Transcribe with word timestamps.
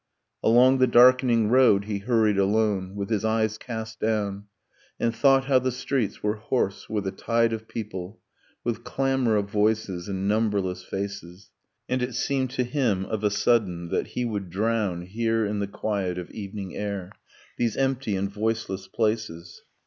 Along 0.41 0.79
the 0.79 0.87
darkening 0.87 1.49
road 1.49 1.85
he 1.85 1.99
hurried 1.99 2.39
alone, 2.39 2.95
With 2.95 3.11
his 3.11 3.23
eyes 3.23 3.59
cast 3.59 3.99
down, 3.99 4.45
And 4.99 5.15
thought 5.15 5.45
how 5.45 5.59
the 5.59 5.71
streets 5.71 6.23
were 6.23 6.37
hoarse 6.37 6.89
with 6.89 7.05
a 7.05 7.11
tide 7.11 7.53
of 7.53 7.67
people, 7.67 8.19
With 8.63 8.83
clamor 8.83 9.35
of 9.35 9.51
voices, 9.51 10.07
and 10.07 10.27
numberless 10.27 10.83
faces... 10.83 11.51
And 11.87 12.01
it 12.01 12.15
seemed 12.15 12.49
to 12.49 12.63
him, 12.63 13.05
of 13.05 13.23
a 13.23 13.29
sudden, 13.29 13.89
that 13.89 14.07
he 14.17 14.25
would 14.25 14.49
drown 14.49 15.03
Here 15.03 15.45
in 15.45 15.59
the 15.59 15.67
quiet 15.67 16.17
of 16.17 16.31
evening 16.31 16.75
air, 16.75 17.11
These 17.59 17.77
empty 17.77 18.15
and 18.15 18.27
voiceless 18.27 18.87
places 18.87 19.61